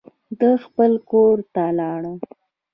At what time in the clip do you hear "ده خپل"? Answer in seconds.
0.39-0.91